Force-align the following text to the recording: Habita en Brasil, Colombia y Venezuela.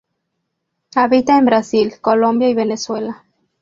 Habita 0.95 1.37
en 1.37 1.45
Brasil, 1.45 1.93
Colombia 2.01 2.49
y 2.49 2.55
Venezuela. 2.55 3.23